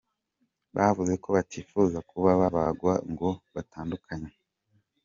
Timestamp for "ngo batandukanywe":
3.11-4.31